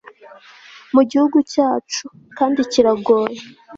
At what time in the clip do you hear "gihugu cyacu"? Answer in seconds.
1.09-2.05